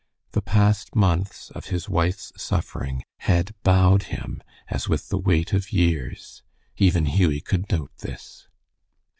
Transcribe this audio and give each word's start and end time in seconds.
The 0.31 0.41
past 0.41 0.95
months 0.95 1.51
of 1.51 1.67
his 1.67 1.87
wife's 1.87 2.31
suffering 2.35 3.03
had 3.19 3.53
bowed 3.61 4.01
him 4.09 4.41
as 4.67 4.89
with 4.89 5.09
the 5.09 5.19
weight 5.19 5.53
of 5.53 5.71
years. 5.71 6.41
Even 6.77 7.05
Hughie 7.05 7.39
could 7.39 7.69
note 7.71 7.91
this. 7.99 8.47